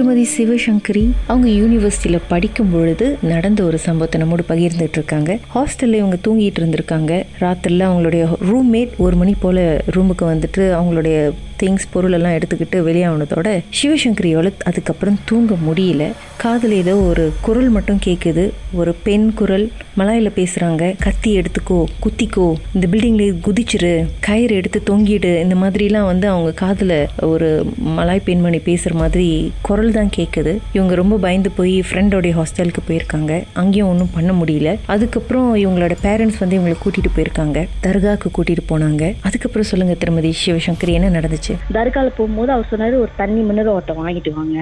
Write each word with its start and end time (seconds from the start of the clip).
திருமதி 0.00 0.28
சிவசங்கரி 0.38 1.10
அவங்க 1.26 1.48
யூனிவர்சிட்டியில் 1.48 2.20
படிக்கும் 2.28 2.70
பொழுது 2.72 3.18
நடந்த 3.22 3.62
ஒரு 3.62 3.78
சம்பவத்தை 3.78 4.20
நம்மோடு 4.20 4.44
பகிர்ந்துட்டு 4.48 4.88
இருக்காங்க. 4.92 5.38
ஹாஸ்டலில் 5.54 5.92
இவங்க 5.92 6.16
தூங்கிட்டு 6.28 6.60
இருந்திருக்காங்க. 6.60 7.22
ராத்திரில 7.40 7.82
அவங்களுடைய 7.88 8.34
ரூம்மேட் 8.50 8.88
ஒரு 8.96 9.16
மணி 9.16 9.34
போல் 9.40 9.82
ரூமுக்கு 9.96 10.22
வந்துட்டு 10.22 10.56
அவங்களுடைய 10.56 11.30
திங்ஸ் 11.62 11.86
பொருளெல்லாம் 11.90 12.32
எடுத்துக்கிட்டு 12.32 12.78
வெளியானதோட 12.88 13.48
சிவசங்கரியால் 13.82 14.52
அதுக்கப்புறம் 14.64 15.18
தூங்க 15.24 15.54
முடியல. 15.68 16.12
காதில் 16.36 16.72
ஏதோ 16.72 16.96
ஒரு 16.96 17.32
குரல் 17.40 17.68
மட்டும் 17.68 17.98
கேட்குது 18.04 18.50
ஒரு 18.72 18.94
பெண் 19.02 19.32
குரல். 19.34 19.70
மலாயில் 19.94 20.30
பேசுகிறாங்க 20.30 20.94
கத்தி 20.98 21.38
எடுத்துக்கோ 21.38 21.84
குத்திக்கோ. 22.04 22.54
இந்த 22.74 22.86
பில்டிங்கில் 22.90 23.34
குதிச்சிரு. 23.46 24.06
கயிறு 24.20 24.54
எடுத்து 24.54 24.82
தொங்கிடு. 24.90 25.40
இந்த 25.40 25.54
மாதிரிலாம் 25.54 26.04
வந்து 26.04 26.28
அவங்க 26.28 26.52
காதில் 26.52 27.08
ஒரு 27.20 27.72
மலாய் 27.96 28.24
பெண்மணி 28.24 28.58
பேசுகிற 28.58 28.94
மாதிரி 28.94 29.52
குரல் 29.60 29.92
தான் 29.92 30.10
கேட்குது 30.16 30.58
இவங்க 30.72 30.94
ரொம்ப 30.94 31.16
பயந்து 31.16 31.50
போய் 31.50 31.80
ஃப்ரெண்டோடைய 31.80 32.32
ஹாஸ்டலுக்கு 32.38 32.82
போயிருக்காங்க. 32.88 33.42
அங்கேயும் 33.52 33.88
ஒன்றும் 33.88 34.10
பண்ண 34.14 34.32
முடியல. 34.32 34.78
அதுக்கப்புறம் 34.86 35.56
இவங்களோட 35.56 35.96
பேரண்ட்ஸ் 36.02 36.40
வந்து 36.40 36.58
இவங்களை 36.58 36.74
கூட்டிகிட்டு 36.84 37.16
போயிருக்காங்க. 37.16 37.66
தர்காவுக்கு 37.82 38.30
கூட்டிகிட்டு 38.38 38.64
போனாங்க. 38.68 39.14
அதுக்கப்புறம் 39.20 39.68
சொல்லுங்கள் 39.70 39.98
திருமதி 39.98 40.34
சிவசங்கரி 40.46 40.92
என்ன 40.98 41.20
நடந்துச்சு? 41.20 41.49
தர்கால 41.74 42.08
போகும்போது 42.10 42.52
அவர் 42.52 42.70
சொன்னாரு 42.70 42.96
ஒரு 42.96 43.12
தண்ணி 43.16 43.42
மினரல் 43.42 43.72
வாட்டர் 43.72 44.00
வாங்கிட்டு 44.00 44.32
வாங்க 44.32 44.58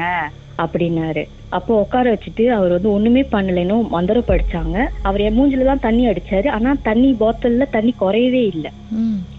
அப்படின்னாரு. 0.59 1.23
அப்போ 1.57 1.73
உட்கார 1.83 2.11
வச்சுட்டு 2.13 2.45
அவர் 2.57 2.75
வந்து 2.77 2.91
ஒண்ணுமே 2.97 3.23
பண்ணலைன்னு 3.35 3.77
மந்திரம் 3.95 4.29
படிச்சாங்க. 4.31 4.77
அவர் 5.09 5.25
என் 5.27 5.37
மூஞ்சில 5.39 5.69
தான் 5.71 5.85
தண்ணி 5.87 6.05
அடிச்சாரு. 6.11 6.49
ஆனா 6.57 6.71
தண்ணி 6.89 7.11
பாட்டில்ல 7.23 7.67
தண்ணி 7.77 7.95
குறையவே 8.03 8.43
இல்லை. 8.53 8.73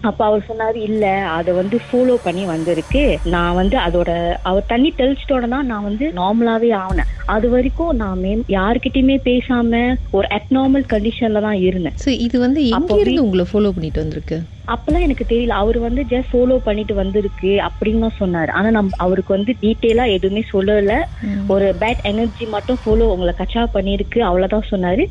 அப்ப 0.08 0.20
அவர் 0.28 0.48
சொன்னாரு 0.48 0.78
இல்ல 0.88 1.04
அதை 1.38 1.50
வந்து 1.60 1.76
ஃபாலோ 1.86 2.14
பண்ணி 2.26 2.44
வந்திருக்கு. 2.52 3.02
நான் 3.34 3.58
வந்து 3.60 3.76
அதோட 3.86 4.10
அவர் 4.50 4.70
தண்ணி 4.72 4.90
தெளிச்சிட்டோட 5.00 5.48
தான் 5.54 5.70
நான் 5.72 5.88
வந்து 5.88 6.06
நார்மலாவே 6.20 6.70
ஆனேன். 6.84 7.10
அது 7.34 7.46
வரைக்கும் 7.54 7.92
நான் 8.02 8.20
மே 8.22 8.32
யாருக்கிட்டயுமே 8.58 9.16
பேசாம 9.30 9.80
ஒரு 10.18 10.26
அப்நார்மல் 10.38 10.86
கண்டிஷன்ல 10.94 11.42
தான் 11.48 11.60
இருந்தேன். 11.68 11.98
இது 12.28 12.36
வந்து 12.46 12.62
எங்க 12.78 12.96
இருந்து 13.02 13.26
உங்களை 13.26 13.46
ஃபாலோ 13.50 13.72
பண்ணிட்டு 13.76 14.02
வந்திருக்கு? 14.02 14.38
அப்பெல்லாம் 14.74 15.04
எனக்கு 15.06 15.24
தெரியல. 15.30 15.54
அவர் 15.62 15.78
வந்து 15.84 16.02
ஜஸ்ட் 16.10 16.32
ஃபாலோ 16.32 16.56
பண்ணிட்டு 16.66 16.94
வந்திருக்கு 17.00 17.52
அப்படின்னு 17.68 18.04
தான் 18.06 18.18
சொன்னாரு. 18.20 18.50
ஆனா 18.58 18.68
நம் 18.76 18.90
அவருக்கு 19.04 19.32
வந்து 19.36 19.52
டீட்டெயிலா 19.62 20.04
எதுவுமே 20.16 20.42
சொல்லல. 20.52 20.94
ஒரு 21.54 21.68
பேட் 21.82 21.99
எனர்ஜி 22.10 22.44
மட்டும் 22.54 22.78
ஃபாலோ 22.82 23.06
உங்களை 23.14 23.32
கச்சா 23.38 23.62
பண்ணிருக்கு 23.74 24.18
அவ்வளவுதான் 24.28 24.68
சொன்னாரு. 24.70 25.04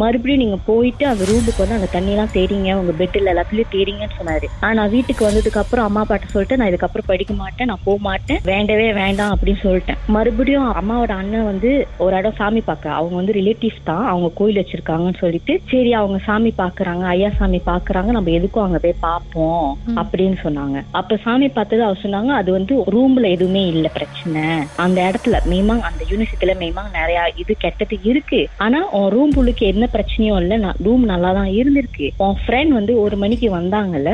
மறுபடியும் 0.00 0.42
நீங்க 0.42 0.58
போயிட்டு 0.68 1.04
அந்த 1.12 1.24
ரூமுக்கு 1.30 1.62
வந்து 1.62 1.78
அந்த 1.78 1.88
தண்ணி 1.94 2.12
எல்லாம் 2.14 2.32
தேடிங்க. 2.36 2.72
உங்க 2.80 2.92
பெட்ல 3.00 3.32
எல்லாத்துலயும் 3.34 3.72
தேடிங்கன்னு 3.74 4.18
சொன்னாரு. 4.20 4.46
ஆனா 4.62 4.72
நான் 4.80 4.92
வீட்டுக்கு 4.96 5.28
வந்ததுக்கு 5.28 5.62
அப்புறம் 5.62 5.86
அம்மா 5.88 6.02
அப்பாட்ட 6.04 6.32
சொல்லிட்டு 6.34 6.58
நான் 6.60 6.70
இதுக்கப்புறம் 6.72 7.08
படிக்க 7.10 7.34
மாட்டேன். 7.42 7.70
நான் 7.70 7.84
போக 7.88 7.98
மாட்டேன். 8.08 8.40
வேண்டவே 8.50 8.88
வேண்டாம் 9.02 9.32
அப்படின்னு 9.34 9.62
சொல்லிட்டேன். 9.66 10.00
மறுபடியும் 10.16 10.68
அம்மாவோட 10.80 11.14
அண்ணன் 11.20 11.48
வந்து 11.50 11.72
ஒரு 12.04 12.16
இடம் 12.20 12.38
சாமி 12.40 12.62
பார்க்க 12.70 12.96
அவங்க 12.98 13.14
வந்து 13.20 13.36
ரிலேட்டிவ்ஸ் 13.40 13.86
தான். 13.90 14.04
அவங்க 14.12 14.30
கோயில் 14.40 14.60
வச்சிருக்காங்கன்னு 14.62 15.22
சொல்லிட்டு 15.24 15.56
சரி 15.72 15.92
அவங்க 16.00 16.18
சாமி 16.28 16.52
பாக்குறாங்க 16.62 17.04
ஐயா 17.14 17.30
சாமி 17.40 17.60
பாக்குறாங்க 17.70 18.10
நம்ம 18.16 18.32
எதுக்கும் 18.38 18.66
அங்க 18.66 18.78
போய் 18.84 18.96
பார்ப்போம் 19.08 19.68
அப்படின்னு 20.00 20.38
சொன்னாங்க. 20.44 20.78
அப்ப 21.00 21.18
சாமி 21.26 21.48
பார்த்தது 21.58 21.82
அவர் 21.88 22.02
சொன்னாங்க 22.04 22.32
அது 22.40 22.50
வந்து 22.58 22.74
ரூம்ல 22.94 23.26
எதுவுமே 23.36 23.62
இல்ல 23.74 23.86
பிரச்சனை. 23.96 24.44
அந்த 24.84 24.98
இடத்துல 25.08 25.36
மேமாங் 25.52 25.82
அந்த 25.88 26.02
யூனிவர்சிட்டியில 26.30 26.54
மேமாங் 26.62 26.90
நிறைய 26.98 27.20
இது 27.42 27.52
கெட்டது 27.64 27.96
இருக்கு. 28.10 28.40
ஆனா 28.64 28.78
உன் 28.98 29.08
ரூம் 29.14 29.32
உள்ளுக்கு 29.40 29.64
என்ன 29.72 29.84
பிரச்சனையும் 29.94 30.38
இல்ல. 30.42 30.48
ரூம் 30.86 31.04
நல்லா 31.12 31.30
தான் 31.38 31.50
இருந்திருக்கு. 31.60 32.06
உன் 32.24 32.36
ஃப்ரெண்ட் 32.42 32.72
வந்து 32.78 32.92
ஒரு 33.04 33.16
மணிக்கு 33.22 33.48
வந்தாங்கல்ல. 33.58 34.10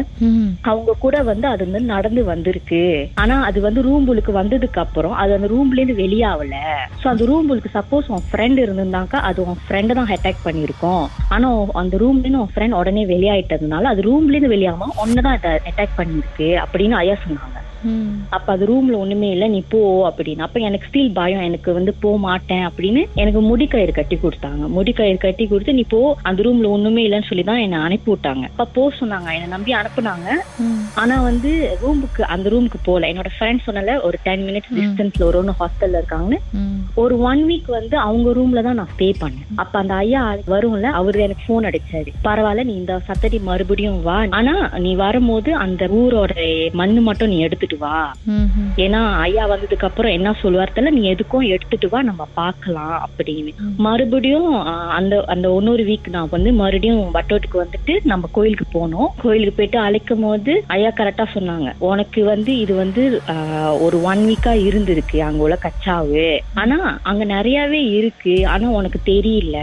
அவங்க 0.70 0.96
கூட 1.04 1.16
வந்து 1.30 1.46
அது 1.52 1.62
வந்து 1.66 1.82
நடந்து 1.94 2.24
வந்திருக்கு. 2.24 2.82
ஆனா 3.22 3.36
அது 3.48 3.58
வந்து 3.66 3.82
ரூம் 3.88 4.06
உள்ளுக்கு 4.12 4.34
வந்ததுக்கு 4.40 4.80
அப்புறம் 4.84 5.14
அது 5.22 5.34
அந்த 5.38 5.50
ரூம்ல 5.54 5.80
இருந்து 5.80 6.02
வெளியாகல 6.02 6.56
சோ 7.02 7.06
அந்த 7.12 7.24
ரூம் 7.32 7.48
உள்ளுக்கு 7.50 7.76
சப்போஸ் 7.78 8.10
உன் 8.16 8.26
ஃப்ரெண்ட் 8.30 8.60
இருந்திருந்தாக்கா 8.64 9.20
அது 9.30 9.40
உன் 9.48 9.60
ஃப்ரெண்ட் 9.64 9.96
தான் 10.00 10.12
அட்டாக் 10.16 10.46
பண்ணிருக்கோம் 10.46 11.04
ஆனா 11.28 11.50
அந்த 11.82 11.96
ரூம்ல 12.04 12.24
இருந்து 12.24 12.42
உன் 12.44 12.54
ஃப்ரெண்ட் 12.54 12.78
உடனே 12.80 13.04
வெளியாயிட்டதுனால 13.14 13.92
அது 13.92 14.02
ரூம்ல 14.08 14.36
இருந்து 14.36 14.54
வெளியாகாம 14.54 14.96
ஒன்னதான் 15.04 15.38
அட்டாக் 15.70 15.98
பண்ணிருக்கு 16.00 16.48
அப்படின்னு 16.64 17.00
ஐயா 17.02 17.16
சொன்னாங்க. 17.24 17.55
அப்ப 18.36 18.48
அது 18.54 18.64
ரூம்ல 18.70 18.94
ஒண்ணுமே 19.02 19.28
இல்ல 19.34 19.46
நீ 19.54 19.60
போ 19.74 19.80
அப்படின்னு. 20.08 20.44
அப்ப 20.46 20.60
எனக்கு 20.68 20.88
ஸ்டில் 20.88 21.12
பயம். 21.18 21.44
எனக்கு 21.48 21.70
வந்து 21.78 21.94
போக 22.04 22.16
மாட்டேன் 22.26 22.64
அப்படின்னு 22.68 23.02
எனக்கு 23.22 23.42
முடிக்கயிறு 23.50 23.92
கட்டி 23.98 24.18
கொடுத்தாங்க. 24.24 24.62
முடிக்கயிறு 24.76 25.18
கட்டி 25.24 25.46
கொடுத்து 25.46 25.76
நீ 25.78 25.84
போ 25.94 26.00
அந்த 26.28 26.42
ரூம்ல 26.46 26.68
ஒண்ணுமே 26.76 27.04
இல்லைன்னு 27.06 27.28
சொல்லி 27.30 27.44
தான் 27.50 27.62
என்னை 27.64 27.78
அனுப்பி 27.86 28.10
விட்டாங்க. 28.12 28.44
அப்ப 28.52 28.68
போ 28.76 28.84
சொன்னாங்க. 29.00 29.28
என்னை 29.36 29.48
நம்பி 29.54 29.74
அனுப்புனாங்க. 29.80 30.28
ஆனா 31.02 31.16
வந்து 31.28 31.52
ரூமுக்கு 31.82 32.22
அந்த 32.34 32.46
ரூமுக்கு 32.54 32.80
போல. 32.88 33.08
என்னோட 33.12 33.30
ஃப்ரெண்ட் 33.36 33.64
சொன்னல 33.66 33.96
ஒரு 34.08 34.18
டென் 34.26 34.44
மினிட்ஸ் 34.48 34.74
டிஸ்டன்ஸ்ல 34.78 35.26
ஒரு 35.30 35.38
ஒன்று 35.42 35.54
ஹாஸ்டல்ல 35.60 36.00
இருக்காங்கன்னு. 36.02 36.40
ஒரு 37.04 37.14
ஒன் 37.30 37.42
வீக் 37.50 37.70
வந்து 37.78 37.96
அவங்க 38.06 38.28
ரூம்ல 38.38 38.62
தான் 38.68 38.78
நான் 38.80 38.92
ஸ்டே 38.94 39.08
பண்ணேன். 39.22 39.48
அப்ப 39.62 39.74
அந்த 39.82 39.94
ஐயா 40.02 40.22
வரும்ல 40.54 40.90
அவரு 41.00 41.24
எனக்கு 41.26 41.44
போன் 41.48 41.68
அடிச்சாரு. 41.70 42.10
பரவாயில்ல 42.28 42.64
நீ 42.70 42.74
இந்த 42.82 42.94
சத்தடி 43.08 43.38
மறுபடியும் 43.50 44.00
வா. 44.06 44.18
ஆனா 44.38 44.54
நீ 44.84 44.92
வரும்போது 45.04 45.50
அந்த 45.64 45.84
ஊரோட 46.00 46.34
மண்ணு 46.80 47.00
மட்டும் 47.08 47.30
நீ 47.32 47.38
எடுத்துட்டு 47.46 47.75
வா. 47.82 47.98
ஏன்னா 48.84 49.00
ஐயா 49.26 49.44
வந்ததுக்கு 49.52 49.88
அப்புறம் 49.88 50.14
என்ன 50.16 50.34
சொல்லுவார் 50.42 50.74
தெரியல 50.76 50.94
நீ 50.98 51.02
எதுக்கும் 51.12 51.48
எடுத்துட்டு 51.54 51.88
வா 51.92 52.00
நம்ம 52.08 52.26
பார்க்கலாம் 52.40 52.96
அப்படின்னு. 53.06 53.52
மறுபடியும் 53.86 54.50
அந்த 54.98 55.14
அந்த 55.34 55.46
இன்னொரு 55.58 55.84
வீக் 55.88 56.08
நான் 56.14 56.32
வந்து 56.34 56.52
மறுபடியும் 56.60 57.02
வட்டோட்டுக்கு 57.16 57.62
வந்துட்டு 57.62 57.94
நம்ம 58.12 58.28
கோயிலுக்கு 58.36 58.66
போனோம். 58.74 59.10
கோயிலுக்கு 59.22 59.56
போயிட்டு 59.58 59.78
அழைக்கும் 59.86 60.24
போது 60.26 60.52
ஐயா 60.76 60.90
கரெக்டா 60.98 61.26
சொன்னாங்க. 61.34 61.68
உனக்கு 61.90 62.20
வந்து 62.32 62.52
இது 62.64 62.74
வந்து 62.82 63.02
ஒரு 63.86 63.96
ஒன் 64.10 64.22
வீக்கா 64.28 64.52
இருந்திருக்கு 64.68 65.18
அங்க 65.28 65.42
உள்ள 65.46 65.58
கச்சாவு. 65.64 66.26
ஆனா 66.62 66.78
அங்க 67.10 67.22
நிறையவே 67.34 67.82
இருக்கு. 67.98 68.34
ஆனா 68.52 68.66
உனக்கு 68.78 69.00
தெரியல. 69.12 69.58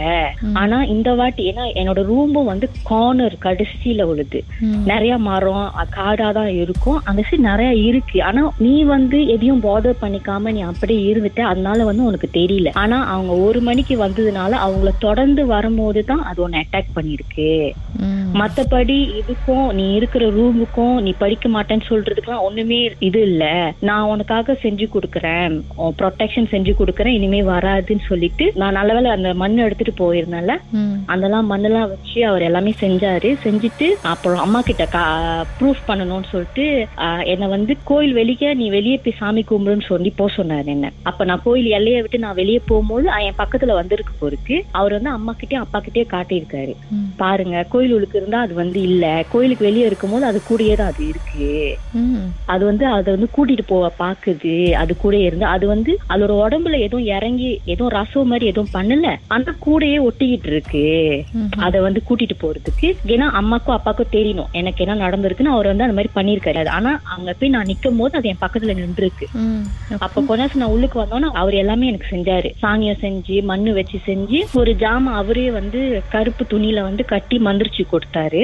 ஆனா 0.62 0.76
இந்த 0.94 1.10
வாட்டி 1.20 1.42
ஏன்னா 1.50 1.64
என்னோட 1.80 2.00
ரூமும் 2.10 2.50
வந்து 2.52 2.66
கார்னர் 2.90 3.36
கடைசியில 3.46 4.02
உள்ளது 4.10 4.40
நிறைய 4.90 5.12
மரம் 5.28 5.70
காடாதான் 5.96 6.52
இருக்கும். 6.62 7.00
அந்த 7.08 7.20
சைடு 7.26 7.48
நிறைய 7.50 7.70
இருக்கு. 7.94 8.18
ஆனா 8.22 8.42
நீ 8.64 8.74
வந்து 8.94 9.18
எதையும் 9.34 9.64
பாதர் 9.66 10.02
பண்ணிக்காம 10.02 10.52
நீ 10.56 10.62
அப்படியே 10.70 11.02
இருந்துட்ட 11.12 11.42
அதனால 11.52 11.84
வந்து 11.90 12.08
உனக்கு 12.10 12.30
தெரியல. 12.38 12.70
ஆனா 12.84 12.98
அவங்க 13.14 13.32
ஒரு 13.46 13.60
மணிக்கு 13.60 13.96
வந்ததுனால 14.04 14.52
அவங்கள 14.66 14.92
தொடர்ந்து 15.06 15.44
வரும்போது 15.54 16.02
தான் 16.04 16.24
அது 16.30 16.40
உன்னை 16.46 16.60
அட்டாக் 16.62 16.94
பண்ணிருக்கு. 16.96 17.48
மத்தபடி 18.40 18.96
இதுக்கும் 19.20 19.66
நீ 19.78 19.84
இருக்கிற 19.98 20.24
ரூமுக்கும் 20.36 20.96
நீ 21.06 21.10
படிக்க 21.22 21.48
மாட்டேன்னு 21.56 21.88
சொல்றதுக்குலாம் 21.90 22.44
ஒண்ணுமே 22.46 22.78
இது 23.08 23.20
இல்ல. 23.28 23.44
நான் 23.88 24.08
உனக்காக 24.12 24.56
செஞ்சு 24.64 24.86
கொடுக்கறேன். 24.94 25.54
ப்ரொடெக்ஷன் 26.00 26.48
செஞ்சு 26.54 26.72
கொடுக்கறேன். 26.80 27.16
இனிமே 27.18 27.40
வராதுன்னு 27.52 28.04
சொல்லிட்டு 28.10 28.46
நான் 28.60 28.76
நல்லவேளை 28.78 29.10
அந்த 29.16 29.30
மண் 29.42 29.56
எடுத்துட்டு 29.66 29.94
போயிருந்தேன்ல. 30.02 30.56
அதெல்லாம் 31.14 31.50
மண்ணெல்லாம் 31.52 31.90
வச்சு 31.92 32.18
அவர் 32.30 32.46
எல்லாமே 32.48 32.74
செஞ்சாரு. 32.84 33.30
செஞ்சுட்டு 33.44 33.88
அப்புறம் 34.12 34.42
அம்மா 34.46 34.62
கிட்ட 34.68 34.82
ப்ரூஃப் 35.58 35.86
பண்ணணும்னு 35.88 36.30
சொல்லிட்டு 36.32 36.66
என்னை 37.32 37.46
வந்து 37.54 37.72
கோயில் 37.90 38.14
வெளியே 38.20 38.50
நீ 38.60 38.66
வெளியே 38.76 38.96
போய் 39.04 39.18
சாமி 39.20 39.44
கும்பிடுன்னு 39.50 39.86
சொல்லி 39.92 40.10
போக 40.20 40.30
சொன்னாரு 40.38 40.68
என்ன. 40.74 40.92
அப்ப 41.10 41.24
நான் 41.30 41.44
கோயில் 41.46 41.68
எல்லையை 41.78 42.00
விட்டு 42.02 42.22
நான் 42.24 42.38
வெளியே 42.40 42.60
போகும்போது 42.70 43.06
என் 43.28 43.40
பக்கத்துல 43.42 43.74
வந்திருக்கு 43.80 44.12
போருக்கு 44.20 44.56
அவர் 44.78 44.96
வந்து 44.96 45.10
அம்மா 45.16 45.32
கிட்டயும் 45.40 45.64
அப்பா 45.64 45.78
கிட்டயும் 45.86 46.12
காட்டியிருக்காரு. 46.14 46.74
பாருங்க 47.22 47.56
கோயில் 47.72 47.93
உள்ளுக்கு 47.94 48.20
இருந்தா 48.20 48.40
அது 48.44 48.54
வந்து 48.54 48.78
இல்ல. 48.88 49.04
கோயிலுக்கு 49.32 49.68
வெளியே 49.68 49.86
இருக்கும்போது 49.86 50.24
அது 50.30 50.38
கூடயே 50.48 50.74
தான் 50.80 50.92
அது 50.92 51.02
இருக்கு. 51.12 51.48
அது 52.54 52.62
வந்து 52.70 52.84
அதை 52.96 53.08
வந்து 53.16 53.28
கூட்டிட்டு 53.36 53.64
போக 53.68 53.90
பாக்குது. 54.00 54.52
அது 54.82 54.92
கூட 54.96 55.14
இருந்து 55.26 55.46
அது 55.54 55.64
வந்து 55.72 55.92
அதோட 56.14 56.32
உடம்புல 56.44 56.78
எதுவும் 56.86 57.08
இறங்கி 57.16 57.50
எதுவும் 57.72 57.94
ரசம் 57.96 58.30
மாதிரி 58.32 58.50
எதுவும் 58.52 58.72
பண்ணல. 58.76 59.06
அந்த 59.36 59.50
கூடையே 59.66 59.98
ஒட்டிக்கிட்டு 60.08 60.50
இருக்கு. 60.52 60.84
அத 61.66 61.80
வந்து 61.86 62.02
கூட்டிட்டு 62.08 62.38
போறதுக்கு 62.42 62.88
ஏன்னா 63.14 63.28
அம்மாக்கும் 63.40 63.76
அப்பாக்கும் 63.76 64.12
தெரியணும். 64.16 64.50
எனக்கு 64.60 64.82
என்ன 64.84 64.98
நடந்திருக்குன்னு 65.04 65.54
அவர் 65.54 65.70
வந்து 65.70 65.86
அந்த 65.86 65.96
மாதிரி 65.98 66.12
பண்ணிருக்காரு 66.16 66.70
ஆனா 66.76 66.92
அங்க 67.14 67.30
போய் 67.38 67.54
நான் 67.54 67.70
நிக்கும் 67.70 67.98
போது 68.00 68.18
அது 68.18 68.30
என் 68.32 68.42
பக்கத்துல 68.42 68.74
நின்றுருக்கு. 68.80 69.26
அப்ப 70.06 70.22
கொஞ்ச 70.22 70.42
நான் 70.54 70.72
உள்ளுக்கு 70.74 70.98
வந்தோன்னா 71.00 71.28
அவர் 71.40 71.54
எல்லாமே 71.62 71.88
எனக்கு 71.90 72.08
செஞ்சாரு. 72.12 72.48
சாங்கியம் 72.62 73.00
செஞ்சு 73.02 73.36
மண்ணு 73.50 73.70
வச்சு 73.78 73.98
செஞ்சு 74.06 74.38
ஒரு 74.60 74.72
ஜாம 74.82 75.12
அவரே 75.20 75.46
வந்து 75.56 75.80
கருப்பு 76.14 76.42
துணியில 76.52 76.82
வந்து 76.88 77.02
கட்டி 77.12 77.36
மந்திரிச்சு 77.46 77.73
கொடுத்தாரு. 77.92 78.42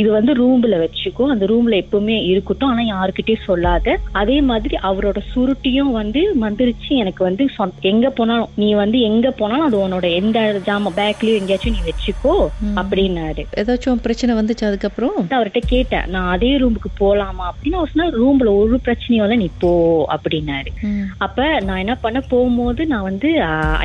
இது 0.00 0.08
வந்து 0.10 0.32
ரூம்ல 0.40 0.74
வச்சுக்கோ. 0.84 1.24
அந்த 1.34 1.44
ரூம்ல 1.46 1.74
எப்பவுமே 1.84 2.16
இருக்கட்டும். 2.32 2.70
ஆனா 2.70 2.82
யாருக்கிட்டயும் 2.90 3.46
சொல்லாத. 3.46 3.96
அதே 4.22 4.38
மாதிரி 4.50 4.76
அவரோட 4.90 5.18
சுருட்டியும் 5.32 5.92
வந்து 6.00 6.22
மந்திரிச்சு 6.40 6.92
எனக்கு 7.02 7.24
வந்து 7.24 7.48
எங்க 7.92 8.10
போனாலும் 8.10 8.52
நீ 8.54 8.68
வந்து 8.82 9.00
எங்க 9.10 9.30
போனாலும் 9.30 9.66
அது 9.68 9.78
உன்னோட 9.84 10.06
எந்த 10.20 10.38
ஜாம 10.68 10.92
பேக்லயும் 10.98 11.40
எங்கேயாச்சும் 11.40 11.76
நீ 11.76 11.82
வச்சுக்கோ 11.90 12.34
அப்படின்னாரு. 12.80 13.42
ஏதாச்சும் 13.62 14.02
பிரச்சனை 14.06 14.32
வந்துச்சு 14.38 14.64
அதுக்கப்புறம்? 14.68 15.16
அவர்கிட்ட 15.38 15.62
கேட்டேன். 15.66 16.06
நான் 16.14 16.30
அதே 16.34 16.52
ரூமுக்கு 16.58 16.90
போலாமா 17.00 17.44
அப்படின்னு 17.50 17.78
அவர் 17.80 17.92
சொன்னா 17.94 18.06
ரூம்ல 18.20 18.48
ஒரு 18.60 18.80
பிரச்சனையும் 18.86 19.24
இல்ல 19.26 19.36
நீ 19.36 19.48
போ 19.58 19.70
அப்படின்னாரு. 20.14 20.70
அப்ப 21.18 21.48
நான் 21.60 21.82
என்ன 21.84 21.94
பண்ண 21.94 22.18
போகும்போது 22.32 22.86
நான் 22.86 23.08
வந்து 23.10 23.28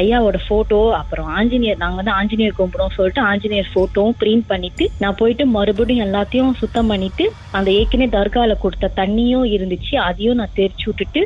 ஐயாவோட 0.01 0.38
போட்டோ 0.47 0.81
அப்புறம் 0.95 1.27
ஆஞ்சநேயர் 1.38 1.81
நாங்க 1.83 1.95
வந்து 1.95 2.12
ஆஞ்சநேயர் 2.12 2.59
கும்பிடுவோம் 2.59 2.95
சொல்லிட்டு 2.95 3.21
ஆஞ்சநேயர் 3.21 3.74
போட்டோவும் 3.75 4.18
பிரிண்ட் 4.19 4.45
பண்ணிட்டு 4.47 4.85
நான் 5.04 5.20
போயிட்டு 5.22 5.44
மறுபடியும் 5.58 6.06
எல்லாத்தையும் 6.08 6.54
சுத்தம் 6.62 6.90
பண்ணிட்டு 6.92 7.26
அந்த 7.58 7.70
ஏற்கனவே 7.80 8.08
தர்கால 8.16 8.58
கொடுத்த 8.64 8.92
தண்ணியும் 9.00 9.46
இருந்துச்சு 9.56 9.94
அதையும் 10.08 10.40
நான் 10.40 10.56
தெரிச்சு 10.60 10.86
விட்டுட்டு 10.88 11.22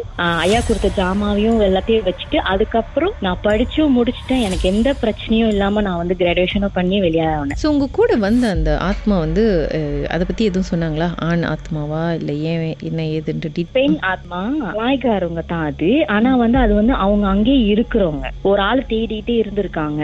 ஐயா 0.45 0.59
கொடுத்த 0.67 0.89
ஜாமாவையும் 0.99 1.59
எல்லாத்தையும் 1.67 2.07
வச்சுட்டு 2.07 2.37
அதுக்கப்புறம் 2.53 3.13
நான் 3.25 3.43
படிச்சும் 3.47 3.95
முடிச்சுட்டேன். 3.97 4.43
எனக்கு 4.47 4.65
எந்த 4.73 4.89
பிரச்சனையும் 5.01 5.51
இல்லாம 5.53 5.81
நான் 5.87 5.99
வந்து 6.01 6.17
கிராஜுவேஷனும் 6.21 6.75
பண்ணி 6.77 6.97
வெளியாகினேன் 7.05 7.61
ஸோ 7.63 7.69
உங்கள் 7.73 7.95
கூட 7.99 8.11
வந்த 8.25 8.45
அந்த 8.55 8.71
ஆத்மா 8.89 9.15
வந்து 9.25 9.43
அதை 10.13 10.23
பற்றி 10.25 10.43
எதுவும் 10.49 10.69
சொன்னாங்களா? 10.71 11.07
ஆண் 11.29 11.45
ஆத்மாவா? 11.53 12.03
இல்லை 12.19 12.35
ஏன் 12.51 12.63
என்ன 12.89 13.01
ஏதுன்ட்டு 13.17 13.53
டீட் 13.55 13.73
பெண் 13.79 13.97
ஆத்மா 14.13 14.41
நாய்க்காரவங்க 14.81 15.43
தான் 15.53 15.65
அது. 15.71 15.89
ஆனா 16.15 16.31
வந்து 16.43 16.59
அது 16.63 16.73
வந்து 16.79 16.93
அவங்க 17.05 17.25
அங்கேயே 17.33 17.61
இருக்கிறவங்க. 17.73 18.27
ஒரு 18.49 18.61
ஆள் 18.69 18.83
தேடிட்டே 18.91 19.35
இருந்திருக்காங்க 19.43 20.03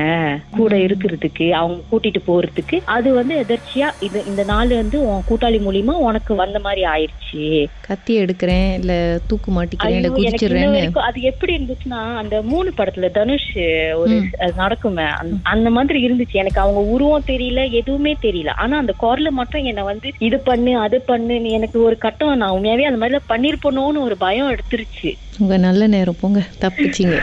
கூட 0.60 0.74
இருக்கிறதுக்கு 0.88 1.48
அவங்க 1.62 1.80
கூட்டிட்டு 1.92 2.22
போறதுக்கு. 2.30 2.78
அது 2.96 3.10
வந்து 3.20 3.36
எதர்ச்சியா? 3.48 3.92
இது 4.00 4.26
இந்த 4.26 4.44
நாள் 4.44 4.68
வந்து 4.68 5.08
உன் 5.08 5.24
கூட்டாளி 5.30 5.60
மூலியமா 5.60 5.92
உனக்கு 5.92 6.36
வந்த 6.36 6.60
மாதிரி 6.60 6.84
ஆயிடுச்சு. 6.84 7.66
கத்தி 7.82 8.20
எடுக்கிறேன் 8.20 8.74
இல்லை 8.74 9.20
தூக்கு 9.28 9.64
மாட்டிக்கிறேன் 9.64 10.98
அது 10.98 11.22
எப்படி 11.22 11.56
இருந்துச்சுன்னா 11.56 12.16
அந்த 12.16 12.42
மூணு 12.42 12.74
படத்துல 12.78 13.12
தனுஷ் 13.12 13.58
ஒரு 13.96 14.22
நடக்குமே 14.58 15.06
அந்த- 15.06 15.36
அந்த 15.44 15.70
மாதிரி 15.70 16.12
இருந்துச்சு. 16.12 16.32
எனக்கு 16.32 16.62
அவங்க 16.62 16.80
உருவம் 16.80 17.24
தெரியல 17.28 17.72
எதுவுமே 17.72 18.16
தெரியல. 18.22 18.50
ஆனா 18.50 18.78
அந்த 18.78 18.94
குரல்ல 19.02 19.30
மட்டும் 19.30 19.64
என்ன 19.64 19.84
வந்து 19.84 20.12
இது 20.18 20.40
பண்ணு 20.40 20.80
அது 20.80 21.02
பண்ணு 21.02 21.40
நீ 21.40 21.50
எனக்கு 21.50 21.84
ஒரு 21.84 21.98
கட்டம் 21.98 22.38
நான் 22.38 22.52
உண்மையாவே 22.52 22.82
அந்த 22.82 22.98
மாதிரி 22.98 23.20
பண்ணிருப்பனோன்னு 23.30 24.02
ஒரு 24.02 24.18
பயம் 24.18 24.56
எடுத்துருச்சு. 24.56 25.14
உங்கள் 25.38 25.60
நல்ல 25.60 25.88
நேரம் 25.88 26.16
போங்க. 26.22 26.42
தப்பிச்சிங்க. 26.62 27.22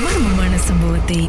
மர்மமான 0.00 0.54
சம்பவத்தை 0.54 1.28